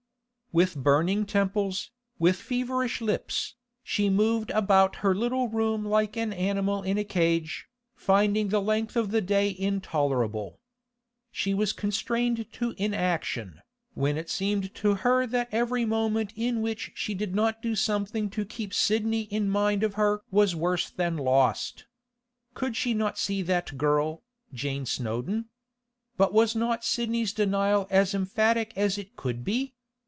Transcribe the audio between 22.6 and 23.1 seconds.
she